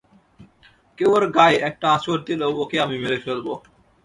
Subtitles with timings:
[0.97, 3.47] কেউ ওর গায়ে একটা আঁচড় দিলেও ওকে আমি মেরে ফেলব!